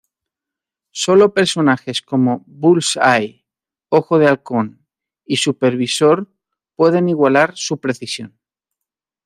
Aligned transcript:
Sólo 0.89 1.31
personajes 1.31 2.01
como 2.01 2.41
Bullseye, 2.47 3.45
Ojo 3.89 4.17
de 4.17 4.25
Halcón, 4.25 4.83
y 5.27 5.37
Supervisor 5.37 6.27
pueden 6.75 7.07
igualar 7.07 7.55
su 7.55 7.77
precisión. 7.79 8.39